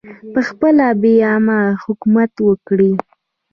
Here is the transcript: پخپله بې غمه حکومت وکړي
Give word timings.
پخپله 0.33 0.87
بې 1.01 1.13
غمه 1.25 1.59
حکومت 1.83 2.31
وکړي 2.47 2.91